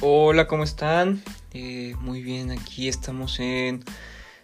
[0.00, 1.24] Hola, ¿cómo están?
[1.52, 3.82] Eh, muy bien, aquí estamos en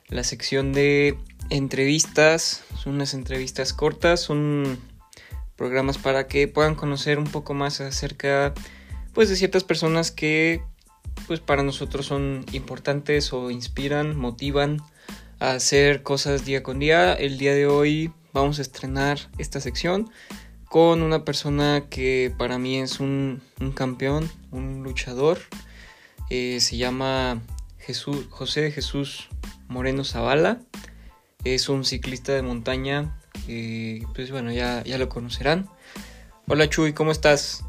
[0.08, 1.16] la sección de
[1.48, 2.64] entrevistas.
[2.76, 4.80] Son unas entrevistas cortas, son
[5.54, 8.52] programas para que puedan conocer un poco más acerca
[9.12, 10.60] pues de ciertas personas que
[11.28, 14.78] pues para nosotros son importantes o inspiran, motivan
[15.38, 17.14] a hacer cosas día con día.
[17.14, 20.10] El día de hoy vamos a estrenar esta sección
[20.74, 23.40] con una persona que para mí es un,
[23.76, 25.40] campeón, un luchador.
[26.30, 27.40] Eh, se llama
[27.78, 29.28] Jesús, José Jesús
[29.68, 30.60] Moreno Zavala.
[31.44, 33.16] Es un ciclista de montaña.
[34.16, 35.70] Pues bueno, ya, ya lo conocerán.
[36.48, 37.62] Hola Chuy, ¿cómo estás?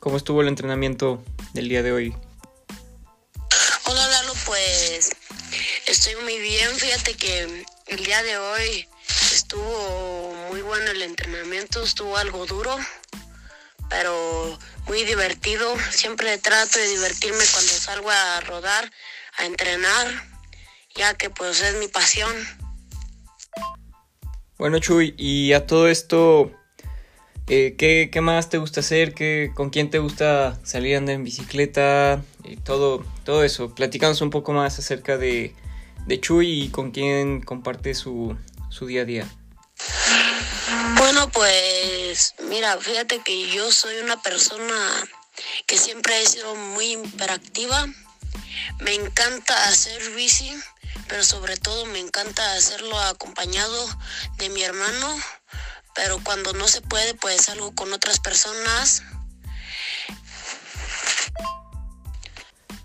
[0.00, 1.22] ¿Cómo estuvo el entrenamiento
[1.54, 2.12] del día de hoy?
[3.84, 5.10] Hola Lalo, pues
[5.86, 6.70] estoy muy bien.
[6.74, 8.88] Fíjate que el día de hoy
[9.46, 12.76] estuvo muy bueno el entrenamiento, estuvo algo duro,
[13.88, 15.72] pero muy divertido.
[15.92, 18.90] Siempre trato de divertirme cuando salgo a rodar,
[19.38, 20.08] a entrenar,
[20.96, 22.32] ya que pues es mi pasión.
[24.58, 26.50] Bueno Chuy, y a todo esto,
[27.46, 29.14] eh, ¿qué, más te gusta hacer?
[29.14, 32.20] ¿Qué, ¿Con quién te gusta salir andar en bicicleta?
[32.42, 33.72] Y todo, todo eso.
[33.76, 35.54] Platícanos un poco más acerca de,
[36.04, 38.36] de Chuy y con quién comparte su,
[38.76, 39.26] su día a día.
[40.98, 44.76] Bueno, pues mira, fíjate que yo soy una persona
[45.66, 47.86] que siempre he sido muy hiperactiva.
[48.80, 50.52] Me encanta hacer bici,
[51.08, 53.88] pero sobre todo me encanta hacerlo acompañado
[54.36, 55.16] de mi hermano.
[55.94, 59.02] Pero cuando no se puede, pues salgo con otras personas.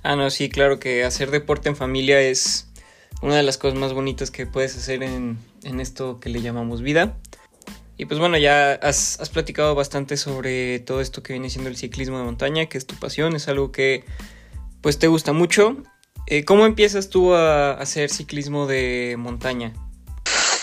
[0.04, 2.71] Ah, no, sí, claro que hacer deporte en familia es
[3.22, 6.82] una de las cosas más bonitas que puedes hacer en, en esto que le llamamos
[6.82, 7.18] vida.
[7.98, 11.78] Y pues bueno, ya has, has, platicado bastante sobre todo esto que viene siendo el
[11.78, 14.06] ciclismo de montaña, que es tu pasión, es algo que
[14.82, 15.78] pues te gusta mucho.
[16.26, 19.74] Eh, ¿Cómo empiezas tú a hacer ciclismo de montaña?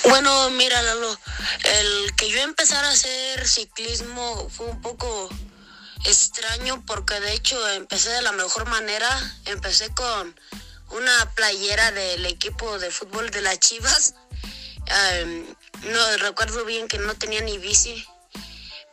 [0.08, 5.28] Bueno, mira Lalo, el que yo empezara a hacer ciclismo fue un poco
[6.04, 9.08] extraño porque de hecho empecé de la mejor manera,
[9.46, 10.34] empecé con
[10.90, 14.14] una playera del equipo de fútbol de las Chivas
[15.84, 18.06] no recuerdo bien que no tenía ni bici,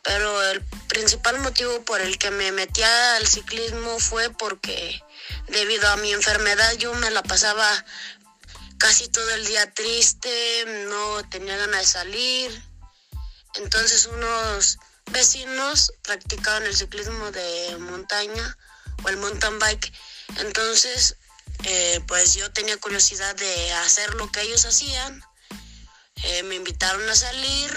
[0.03, 5.01] pero el principal motivo por el que me metí al ciclismo fue porque
[5.47, 7.67] debido a mi enfermedad yo me la pasaba
[8.77, 12.63] casi todo el día triste, no tenía ganas de salir.
[13.55, 14.77] Entonces unos
[15.11, 18.57] vecinos practicaban el ciclismo de montaña
[19.03, 19.93] o el mountain bike.
[20.39, 21.15] Entonces,
[21.65, 25.21] eh, pues yo tenía curiosidad de hacer lo que ellos hacían
[26.23, 27.69] eh, me invitaron a salir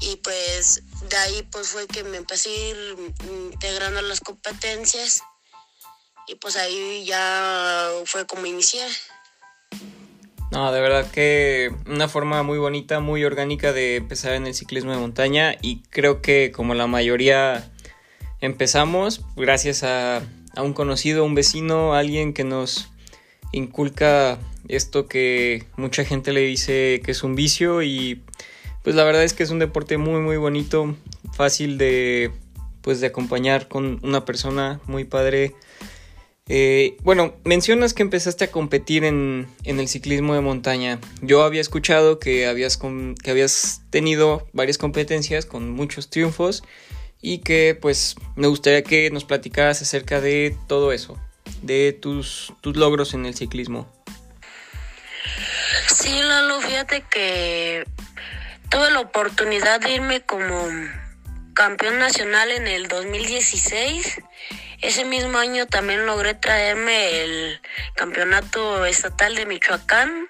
[0.00, 2.96] y pues de ahí pues fue que me empecé a ir
[3.50, 5.22] integrando las competencias
[6.28, 8.86] y pues ahí ya fue como inicié.
[10.50, 14.92] No, de verdad que una forma muy bonita, muy orgánica de empezar en el ciclismo
[14.92, 17.72] de montaña y creo que como la mayoría
[18.40, 20.20] empezamos gracias a,
[20.54, 22.90] a un conocido, un vecino, alguien que nos
[23.52, 28.22] inculca esto que mucha gente le dice que es un vicio y
[28.82, 30.96] pues la verdad es que es un deporte muy muy bonito,
[31.32, 32.30] fácil de
[32.80, 35.54] pues de acompañar con una persona muy padre.
[36.48, 40.98] Eh, bueno, mencionas que empezaste a competir en, en, el ciclismo de montaña.
[41.22, 42.76] Yo había escuchado que habías,
[43.22, 46.64] que habías tenido varias competencias con muchos triunfos
[47.22, 51.18] y que pues me gustaría que nos platicaras acerca de todo eso,
[51.62, 53.90] de tus, tus logros en el ciclismo.
[55.86, 57.84] Sí, Lalo, fíjate que
[58.68, 60.68] tuve la oportunidad de irme como
[61.54, 64.20] campeón nacional en el 2016.
[64.80, 67.60] Ese mismo año también logré traerme el
[67.94, 70.26] campeonato estatal de Michoacán,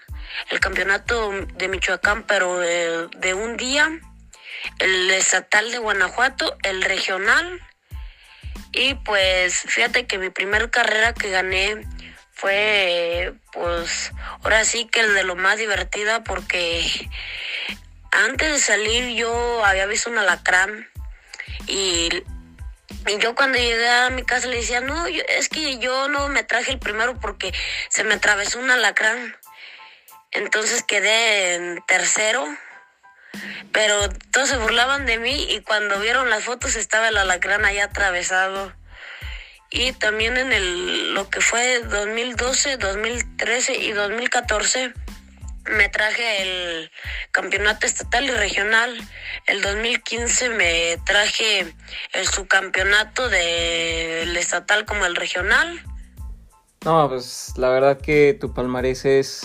[0.51, 3.99] el campeonato de Michoacán, pero de, de un día,
[4.79, 7.61] el estatal de Guanajuato, el regional.
[8.73, 11.87] Y pues fíjate que mi primera carrera que gané
[12.33, 14.13] fue pues
[14.43, 17.09] ahora sí que el de lo más divertida porque
[18.11, 20.89] antes de salir yo había visto un alacrán
[21.67, 22.09] y,
[23.21, 26.73] yo cuando llegué a mi casa le decía, no, es que yo no me traje
[26.73, 27.53] el primero porque
[27.89, 29.37] se me atravesó un alacrán.
[30.31, 32.47] Entonces quedé en tercero,
[33.73, 37.79] pero todos se burlaban de mí y cuando vieron las fotos estaba el alacrán ahí
[37.79, 38.73] atravesado
[39.71, 44.93] y también en el lo que fue 2012, 2013 y 2014
[45.65, 46.91] me traje el
[47.31, 48.95] campeonato estatal y regional.
[49.47, 51.73] El 2015 me traje
[52.13, 55.81] el subcampeonato del estatal como el regional.
[56.85, 59.43] No, pues la verdad que tu palmarés es,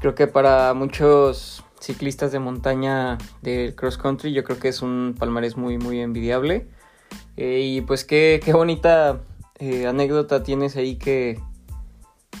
[0.00, 5.14] creo que para muchos ciclistas de montaña del cross country, yo creo que es un
[5.18, 6.68] palmarés muy, muy envidiable.
[7.36, 9.20] Eh, y pues qué, qué bonita
[9.58, 11.40] eh, anécdota tienes ahí que,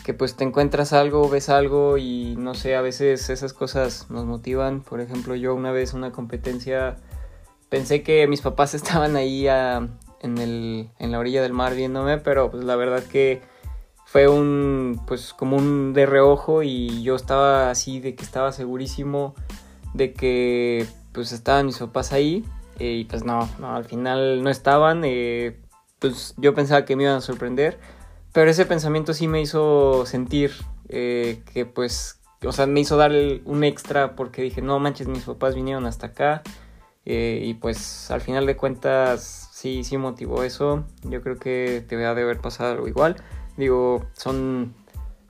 [0.04, 4.24] que pues te encuentras algo, ves algo y no sé, a veces esas cosas nos
[4.24, 4.80] motivan.
[4.80, 6.96] Por ejemplo, yo una vez una competencia
[7.68, 12.50] pensé que mis papás estaban ahí en, el, en la orilla del mar viéndome, pero
[12.50, 13.42] pues la verdad que
[14.10, 19.34] fue un pues como un de reojo y yo estaba así de que estaba segurísimo
[19.92, 22.42] de que pues estaban mis papás ahí
[22.78, 25.60] eh, y pues no, no, al final no estaban, eh,
[25.98, 27.78] pues yo pensaba que me iban a sorprender,
[28.32, 30.52] pero ese pensamiento sí me hizo sentir
[30.88, 33.12] eh, que pues, o sea, me hizo dar
[33.44, 36.42] un extra porque dije, no manches, mis papás vinieron hasta acá
[37.04, 42.08] y pues al final de cuentas sí, sí motivó eso, yo creo que te va
[42.08, 43.16] a haber pasado algo igual.
[43.58, 44.72] Digo, son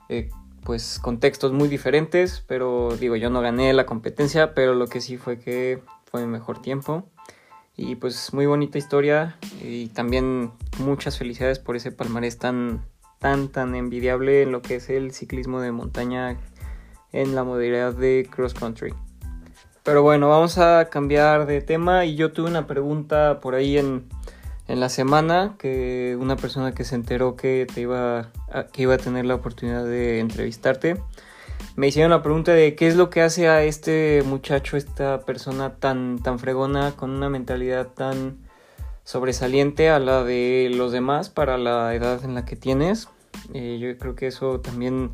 [0.07, 0.29] eh,
[0.63, 5.17] pues contextos muy diferentes, pero digo, yo no gané la competencia, pero lo que sí
[5.17, 7.09] fue que fue mi mejor tiempo.
[7.75, 12.85] Y pues muy bonita historia y también muchas felicidades por ese palmarés tan,
[13.17, 16.37] tan, tan envidiable en lo que es el ciclismo de montaña
[17.11, 18.93] en la modalidad de cross country.
[19.83, 24.07] Pero bueno, vamos a cambiar de tema y yo tuve una pregunta por ahí en,
[24.69, 28.93] en la semana que una persona que se enteró que te iba a, que iba
[28.93, 31.01] a tener la oportunidad de entrevistarte
[31.75, 35.75] me hicieron la pregunta de qué es lo que hace a este muchacho, esta persona
[35.75, 38.37] tan tan fregona con una mentalidad tan
[39.03, 43.09] sobresaliente a la de los demás para la edad en la que tienes.
[43.53, 45.11] Eh, yo creo que eso también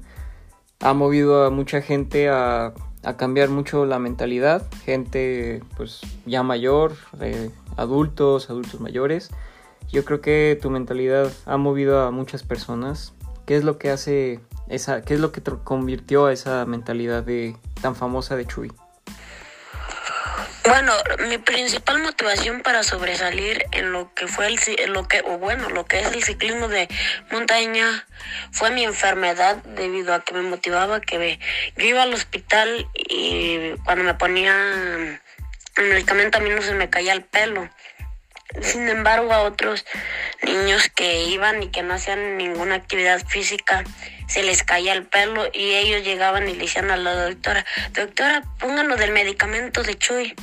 [0.82, 2.74] ha movido a mucha gente a,
[3.04, 9.30] a cambiar mucho la mentalidad, gente pues ya mayor, eh, adultos, adultos mayores.
[9.92, 13.14] Yo creo que tu mentalidad ha movido a muchas personas.
[13.46, 14.40] ¿Qué es lo que hace
[14.70, 18.72] esa, qué es lo que convirtió a esa mentalidad de tan famosa de Chuy?
[20.68, 20.94] Bueno,
[21.30, 24.58] mi principal motivación para sobresalir en lo que fue el
[24.92, 26.88] lo que o bueno, lo que es el ciclismo de
[27.32, 28.08] montaña
[28.52, 31.40] fue mi enfermedad debido a que me motivaba que
[31.78, 35.22] yo iba al hospital y cuando me ponía
[35.78, 37.70] el medicamento a mí no se me caía el pelo.
[38.62, 39.86] Sin embargo, a otros
[40.42, 43.84] niños que iban y que no hacían ninguna actividad física,
[44.28, 48.44] se les caía el pelo y ellos llegaban y le decían a la doctora, doctora,
[48.60, 50.36] pónganos del medicamento de Chuy.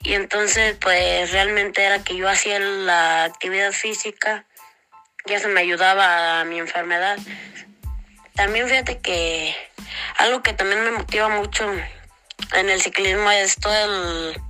[0.00, 4.46] Y entonces, pues realmente era que yo hacía la actividad física,
[5.26, 7.18] ya se me ayudaba a mi enfermedad.
[8.34, 9.54] También fíjate que
[10.16, 11.70] algo que también me motiva mucho
[12.54, 14.42] en el ciclismo es todo el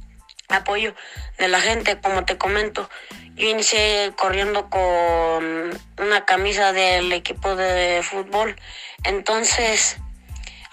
[0.54, 0.94] apoyo
[1.38, 2.88] de la gente, como te comento.
[3.34, 8.56] Yo inicié corriendo con una camisa del equipo de fútbol,
[9.04, 9.96] entonces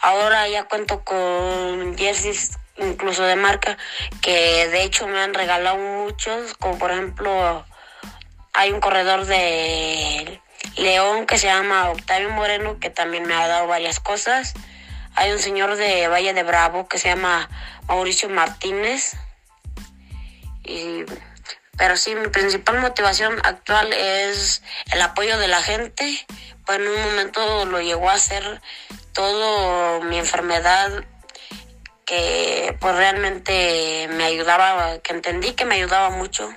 [0.01, 3.77] ahora ya cuento con jerseys incluso de marca
[4.21, 7.65] que de hecho me han regalado muchos, como por ejemplo
[8.53, 10.41] hay un corredor de
[10.75, 14.53] León que se llama Octavio Moreno que también me ha dado varias cosas.
[15.15, 17.49] Hay un señor de Valle de Bravo que se llama
[17.87, 19.15] Mauricio Martínez
[21.77, 24.61] pero sí, mi principal motivación actual es
[24.91, 26.17] el apoyo de la gente.
[26.65, 28.61] Pues en un momento lo llegó a hacer
[29.13, 31.05] todo mi enfermedad
[32.05, 36.49] que pues realmente me ayudaba, que entendí que me ayudaba mucho.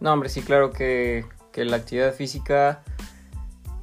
[0.00, 2.82] No, hombre, sí, claro que, que la actividad física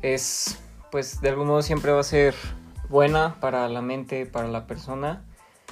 [0.01, 0.59] es,
[0.91, 2.35] pues de algún modo siempre va a ser
[2.87, 5.23] buena para la mente, para la persona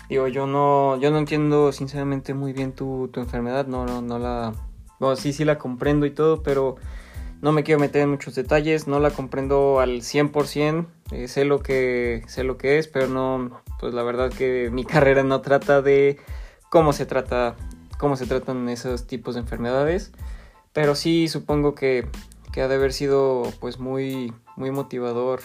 [0.10, 4.18] Digo, yo no, yo no entiendo sinceramente muy bien tu, tu enfermedad, no, no, no
[4.18, 4.54] la...
[5.00, 6.78] Bueno, sí, sí la comprendo y todo, pero
[7.42, 11.62] no me quiero meter en muchos detalles, no la comprendo al 100%, eh, sé, lo
[11.62, 15.84] que, sé lo que es, pero no, pues la verdad que mi carrera no trata
[15.84, 16.18] de
[16.70, 17.56] cómo se trata,
[18.00, 20.12] cómo se tratan esos tipos de enfermedades,
[20.74, 22.08] pero sí supongo que,
[22.52, 25.42] que ha de haber sido pues muy, muy motivador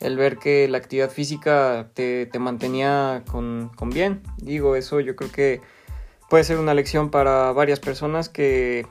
[0.00, 4.22] el ver que la actividad física te, mantenía con, bien.
[4.38, 5.60] Digo, eso yo creo que
[6.28, 8.86] puede ser una lección para varias personas que,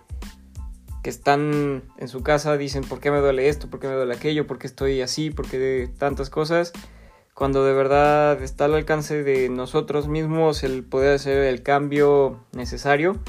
[1.04, 3.70] que están en su casa, dicen, ¿por qué me duele esto?
[3.70, 4.48] ¿Por qué me duele aquello?
[4.48, 5.30] ¿Por qué estoy así?
[5.30, 6.74] ¿Por qué tantas cosas?
[7.34, 13.20] Cuando de verdad está al alcance de nosotros mismos el poder hacer el cambio necesario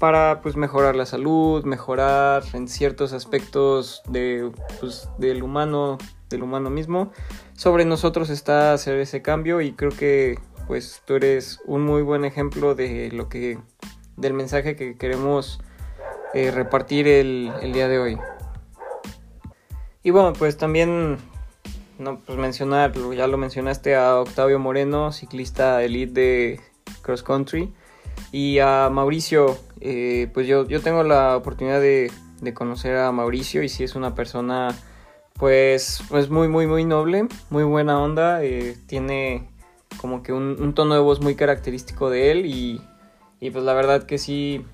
[0.00, 4.50] para pues mejorar la salud, mejorar en ciertos aspectos de,
[4.80, 5.98] pues, del humano
[6.34, 7.12] del humano mismo.
[7.54, 12.24] Sobre nosotros está hacer ese cambio y creo que, pues tú eres un muy buen
[12.24, 13.58] ejemplo de lo que,
[14.16, 15.60] del mensaje que queremos
[16.34, 18.18] eh, repartir el, el, día de hoy.
[20.02, 21.18] Y bueno, pues también
[21.98, 26.60] no, pues mencionar, ya lo mencionaste a Octavio Moreno, ciclista elite de
[27.02, 27.72] cross country,
[28.32, 32.10] y a Mauricio, eh, pues yo, yo tengo la oportunidad de,
[32.40, 34.74] de conocer a Mauricio y si es una persona
[35.44, 38.42] pues, pues muy, muy, muy noble, muy buena onda.
[38.42, 39.46] Eh, tiene
[39.98, 42.80] como que un, tono de voz muy característico de él y,
[43.50, 44.64] pues la verdad que sí,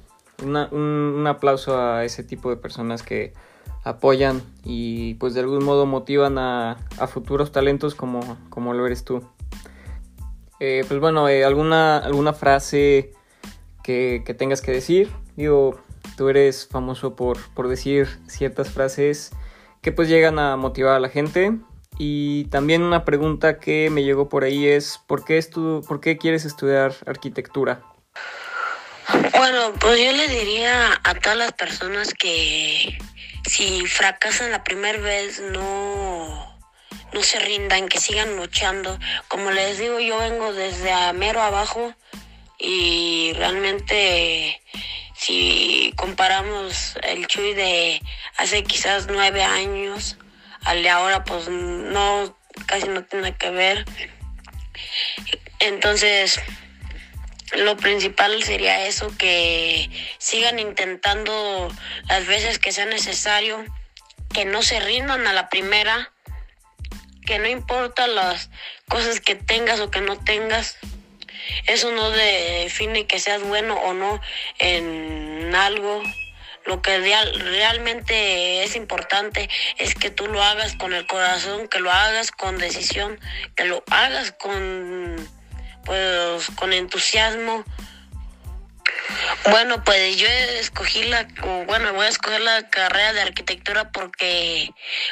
[0.45, 3.33] un, aplauso a ese tipo de personas que
[3.83, 6.77] apoyan y pues de algún modo motivan a,
[7.09, 9.25] futuros talentos como, como lo eres tú.
[10.61, 13.13] Eh, pues bueno, eh, alguna, alguna frase
[13.83, 15.11] que, que, tengas que decir.
[15.35, 15.81] Digo,
[16.17, 19.33] tú eres famoso por, por decir ciertas frases
[19.81, 21.53] que pues llegan a motivar a la gente.
[21.99, 25.41] Y también una pregunta que me llegó por ahí es, ¿por qué,
[25.87, 27.83] ¿por qué quieres estudiar arquitectura?
[29.37, 32.99] Bueno, pues yo le diría a todas las personas que
[33.47, 36.59] si fracasan la primera vez no,
[37.13, 38.99] no se rindan, que sigan luchando.
[39.29, 41.93] Como les digo, yo vengo desde a mero abajo
[42.59, 44.61] y realmente
[45.21, 48.01] si comparamos el Chuy de
[48.39, 50.17] hace quizás nueve años
[50.63, 53.85] al de ahora, pues no, casi no tiene que ver.
[55.59, 56.41] Entonces,
[57.53, 61.71] lo principal sería eso, que sigan intentando
[62.09, 63.63] las veces que sea necesario,
[64.33, 66.15] que no se rindan a la primera,
[67.27, 68.49] que no importa las
[68.89, 70.79] cosas que tengas o que no tengas,
[71.67, 74.21] eso no define que seas bueno o no
[74.59, 76.03] en algo.
[76.67, 81.91] Lo que realmente es importante es que tú lo hagas con el corazón, que lo
[81.91, 83.19] hagas con decisión,
[83.57, 85.17] que lo hagas con
[85.85, 87.65] pues con entusiasmo.
[89.51, 91.27] Bueno, pues yo escogí la,
[91.67, 94.71] bueno, voy a escoger la carrera de arquitectura porque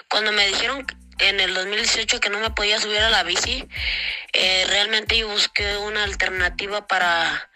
[0.09, 0.87] cuando me dijeron
[1.19, 3.69] en el 2018 que no me podía subir a la bici,
[4.33, 7.51] eh, realmente yo busqué una alternativa para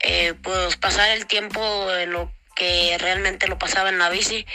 [0.00, 1.60] eh, pues pasar el tiempo
[1.94, 4.46] en lo que realmente lo pasaba en la bici.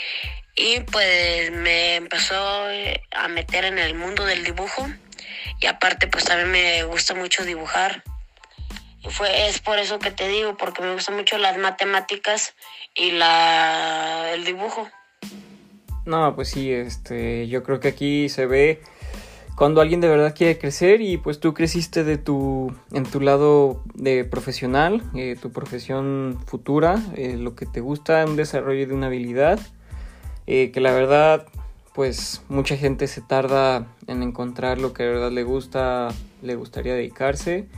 [0.54, 4.86] Y pues me empezó eh, a meter en el mundo del dibujo.
[5.60, 8.02] Y aparte pues también me gusta mucho dibujar.
[9.02, 12.54] Y fue es por eso que te digo porque me gustan mucho las matemáticas
[12.94, 14.90] y la el dibujo
[16.06, 18.80] no, pues sí, este, yo creo que aquí se ve
[19.54, 23.82] cuando alguien de verdad quiere crecer y pues tú creciste de tu, en tu lado
[23.94, 29.06] de profesional, eh, tu profesión futura, eh, lo que te gusta, un desarrollo de una
[29.06, 29.60] habilidad,
[30.46, 31.46] eh, que la verdad
[31.94, 36.08] pues mucha gente se tarda en encontrar lo que de verdad le gusta,
[36.40, 37.68] le gustaría dedicarse.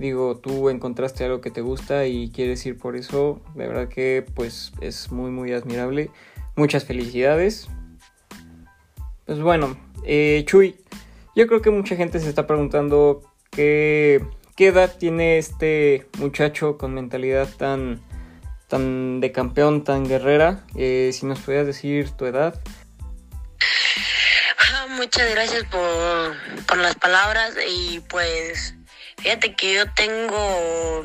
[0.00, 4.26] Digo, tú encontraste algo que te gusta y quieres ir por eso, de verdad que
[4.34, 6.10] pues es muy muy admirable.
[6.56, 7.68] Muchas felicidades.
[9.26, 10.76] Pues bueno, eh, Chuy,
[11.36, 14.24] yo creo que mucha gente se está preguntando qué,
[14.56, 18.00] qué edad tiene este muchacho con mentalidad tan,
[18.68, 20.64] tan de campeón, tan guerrera.
[20.74, 22.60] Eh, si nos pudieras decir tu edad.
[24.58, 28.74] Ah, muchas gracias por, por las palabras y pues
[29.18, 31.04] fíjate que yo tengo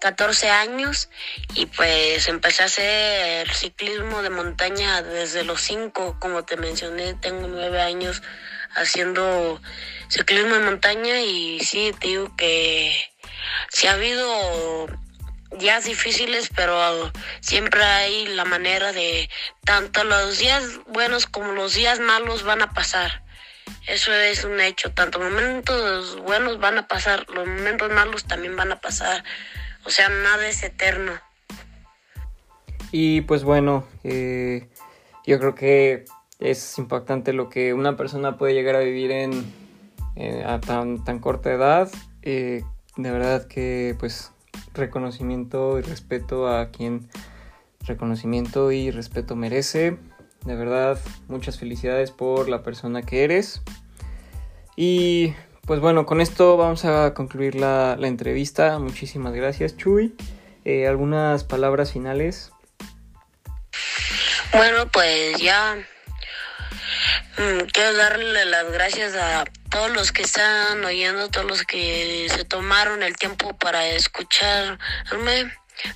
[0.00, 1.08] 14 años
[1.54, 7.46] y pues empecé a hacer ciclismo de montaña desde los 5, como te mencioné, tengo
[7.46, 8.22] 9 años
[8.74, 9.60] haciendo
[10.08, 12.96] ciclismo de montaña y sí, te digo que
[13.68, 14.88] sí ha habido
[15.58, 19.28] días difíciles, pero siempre hay la manera de
[19.64, 23.22] tanto los días buenos como los días malos van a pasar.
[23.86, 28.72] Eso es un hecho, tanto momentos buenos van a pasar, los momentos malos también van
[28.72, 29.24] a pasar.
[29.84, 31.12] O sea, nada es eterno.
[32.92, 34.68] Y pues bueno, eh,
[35.26, 36.04] yo creo que
[36.38, 39.52] es impactante lo que una persona puede llegar a vivir en,
[40.44, 41.90] a tan, tan corta edad.
[42.22, 42.62] Eh,
[42.96, 44.32] de verdad que pues
[44.74, 47.08] reconocimiento y respeto a quien
[47.84, 49.98] reconocimiento y respeto merece.
[50.44, 53.62] De verdad, muchas felicidades por la persona que eres.
[54.76, 55.34] Y
[55.66, 58.78] pues bueno, con esto vamos a concluir la, entrevista.
[58.78, 60.14] Muchísimas gracias, Chuy.
[60.64, 62.52] Eh, ¿Algunas palabras finales?
[64.52, 65.76] Bueno, pues ya
[67.38, 72.44] mm, quiero darle las gracias a todos los que están oyendo, todos los que se
[72.44, 74.78] tomaron el tiempo para escucharme.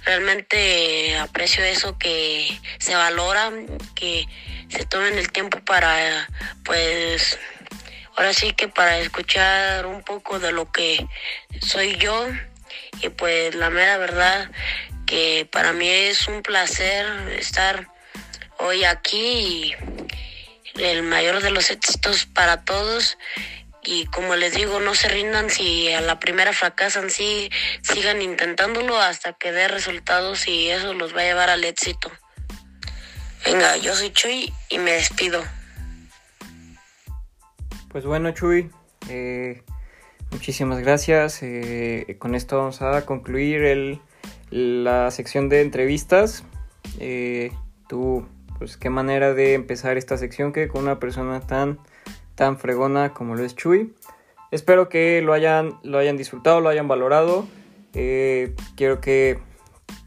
[0.07, 3.53] Realmente aprecio eso que se valora,
[3.95, 4.25] que
[4.69, 6.29] se tomen el tiempo para
[6.65, 7.39] pues
[8.17, 11.07] ahora sí que para escuchar un poco de lo que
[11.61, 12.29] soy yo
[13.03, 14.51] y pues la mera verdad
[15.07, 17.07] que para mí es un placer
[17.39, 17.89] estar
[18.59, 19.75] hoy aquí y
[20.77, 23.19] el mayor de los éxitos para todos.
[23.87, 27.51] Y como les digo no se rindan si a la primera fracasan sí
[27.83, 32.11] sigan intentándolo hasta que dé resultados y eso los va a llevar al éxito.
[33.45, 35.45] Venga yo soy Chuy y me despido
[37.95, 38.71] pues bueno Chuy
[39.09, 39.63] eh,
[40.31, 44.01] muchísimas gracias eh, con esto vamos a concluir el
[44.55, 46.45] la sección de entrevistas.
[47.01, 47.53] Eh,
[47.89, 48.25] tú,
[48.59, 51.81] pues qué manera de empezar esta sección que con una persona tan,
[52.37, 53.95] tan fregona como lo es Chuy.
[54.53, 57.47] Espero que lo hayan, lo hayan disfrutado, lo hayan valorado.
[57.95, 59.39] Eh, quiero que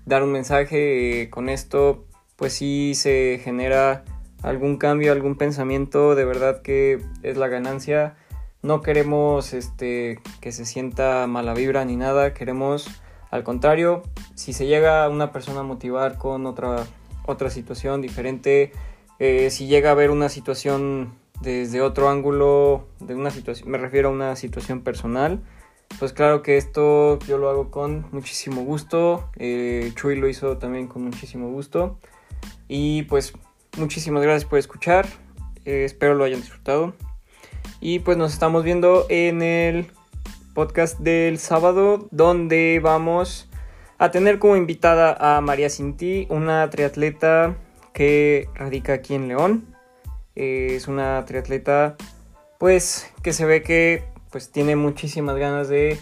[0.05, 2.05] dar un mensaje con esto,
[2.37, 4.05] pues si se genera
[4.41, 8.15] algún cambio, algún pensamiento, de verdad que es la ganancia.
[8.61, 12.87] No queremos este, que se sienta mala vibra ni nada, queremos
[13.29, 14.03] al contrario,
[14.35, 16.85] si se llega una persona a motivar con otra,
[17.25, 18.71] otra situación diferente,
[19.19, 24.09] eh, si llega a ver una situación desde otro ángulo, de una situación, me refiero
[24.09, 25.41] a una situación personal,
[25.99, 29.29] pues claro que esto yo lo hago con muchísimo gusto.
[29.37, 31.97] Eh, lo hizo también con muchísimo gusto.
[32.67, 33.33] Y pues
[33.77, 35.07] muchísimas gracias por escuchar.
[35.65, 36.93] Eh, espero lo hayan disfrutado.
[37.79, 39.91] Y pues nos estamos viendo en el
[40.53, 43.49] podcast del sábado, donde vamos
[43.97, 47.55] a tener como invitada a María Cinti, una triatleta
[47.93, 49.75] que radica aquí en León.
[50.35, 51.95] Eh, es una triatleta,
[52.59, 55.99] pues, que se ve que pues tiene muchísimas ganas de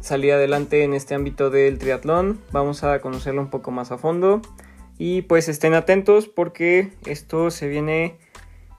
[0.00, 2.40] salir adelante en este ámbito del triatlón.
[2.52, 4.40] Vamos a conocerlo un poco más a fondo.
[4.98, 8.18] Y pues estén atentos porque esto se viene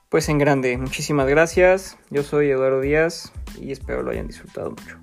[0.09, 0.77] pues en grande.
[0.77, 1.97] Muchísimas gracias.
[2.09, 4.97] Yo soy Eduardo Díaz y espero lo hayan disfrutado mucho.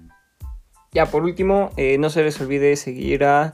[0.92, 3.52] Ya por último, eh, no se les olvide seguir a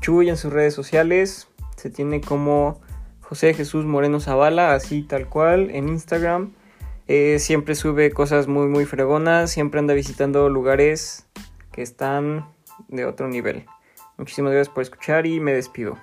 [0.00, 1.48] Chuy en sus redes sociales.
[1.76, 2.80] Se tiene como
[3.20, 6.52] José Jesús Moreno Zavala, así tal cual, en Instagram.
[7.08, 9.50] Eh, siempre sube cosas muy, muy fregonas.
[9.50, 11.26] Siempre anda visitando lugares
[11.72, 12.46] que están
[12.88, 13.66] de otro nivel.
[14.18, 15.98] Muchísimas gracias por escuchar y me despido.